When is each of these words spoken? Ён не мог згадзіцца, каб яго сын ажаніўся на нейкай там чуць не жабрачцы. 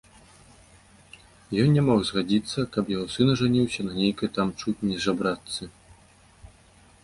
Ён 1.63 1.67
не 1.75 1.83
мог 1.89 1.99
згадзіцца, 2.09 2.65
каб 2.77 2.91
яго 2.95 3.05
сын 3.17 3.27
ажаніўся 3.35 3.81
на 3.87 3.93
нейкай 4.01 4.29
там 4.41 4.47
чуць 4.65 4.85
не 4.93 4.97
жабрачцы. 5.07 5.63